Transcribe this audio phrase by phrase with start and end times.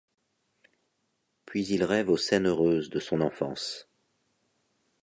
[1.45, 3.87] Puis il rêve aux scènes heureuses de son enfance.